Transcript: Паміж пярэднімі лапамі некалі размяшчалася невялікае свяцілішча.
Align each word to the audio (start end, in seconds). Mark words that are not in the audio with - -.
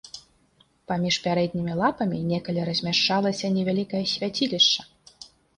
Паміж 0.91 1.15
пярэднімі 1.25 1.75
лапамі 1.81 2.17
некалі 2.31 2.65
размяшчалася 2.71 3.53
невялікае 3.59 4.03
свяцілішча. 4.15 4.81